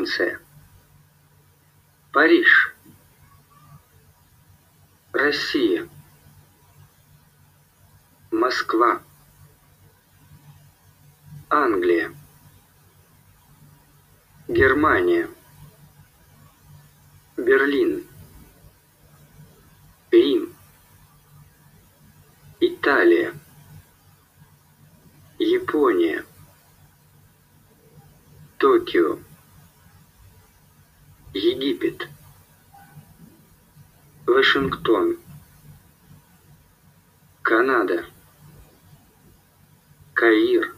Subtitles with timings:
[0.00, 0.40] Франция.
[2.10, 2.74] Париж.
[5.12, 5.86] Россия.
[8.30, 9.02] Москва.
[11.50, 12.14] Англия.
[14.48, 15.28] Германия.
[17.36, 18.06] Берлин.
[20.10, 20.54] Рим.
[22.60, 23.34] Италия.
[25.38, 26.24] Япония.
[28.56, 29.29] Токио.
[31.40, 32.06] Египет.
[34.26, 35.16] Вашингтон.
[37.40, 38.04] Канада.
[40.12, 40.74] Каир.